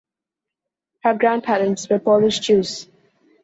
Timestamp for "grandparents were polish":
1.13-2.39